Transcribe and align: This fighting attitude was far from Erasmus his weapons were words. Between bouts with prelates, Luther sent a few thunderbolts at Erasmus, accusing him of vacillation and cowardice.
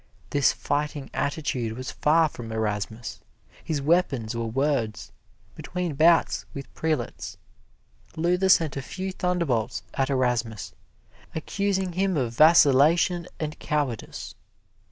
This 0.31 0.51
fighting 0.51 1.11
attitude 1.13 1.77
was 1.77 1.91
far 1.91 2.27
from 2.27 2.51
Erasmus 2.51 3.19
his 3.63 3.83
weapons 3.83 4.35
were 4.35 4.47
words. 4.47 5.11
Between 5.53 5.93
bouts 5.93 6.43
with 6.55 6.73
prelates, 6.73 7.37
Luther 8.15 8.49
sent 8.49 8.75
a 8.75 8.81
few 8.81 9.11
thunderbolts 9.11 9.83
at 9.93 10.09
Erasmus, 10.09 10.73
accusing 11.35 11.93
him 11.93 12.17
of 12.17 12.33
vacillation 12.33 13.27
and 13.39 13.59
cowardice. 13.59 14.33